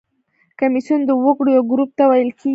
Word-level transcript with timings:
کمیسیون 0.59 1.01
د 1.05 1.11
وګړو 1.23 1.49
یو 1.57 1.63
ګروپ 1.71 1.89
ته 1.97 2.03
ویل 2.09 2.29
کیږي. 2.39 2.49